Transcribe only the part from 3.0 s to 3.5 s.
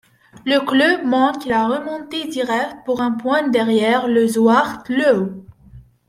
un point